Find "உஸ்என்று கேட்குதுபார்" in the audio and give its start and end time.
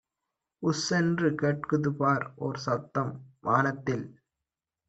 0.63-2.25